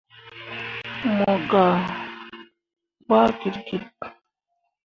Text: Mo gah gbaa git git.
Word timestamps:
Mo 1.15 1.31
gah 1.49 1.77
gbaa 3.07 3.27
git 3.39 3.55
git. 3.67 3.87